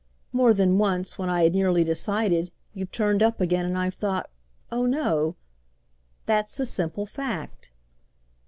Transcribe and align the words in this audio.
More 0.33 0.51
than 0.51 0.79
once, 0.79 1.19
when 1.19 1.29
I 1.29 1.43
had 1.43 1.53
nearly 1.53 1.83
decided, 1.83 2.49
you've 2.73 2.89
turned 2.91 3.21
up 3.21 3.39
again 3.39 3.67
and 3.67 3.77
I've 3.77 3.93
thought 3.93 4.31
'Oh 4.71 4.87
no!' 4.87 5.35
That's 6.25 6.57
the 6.57 6.65
simple 6.65 7.05
fact!" 7.05 7.69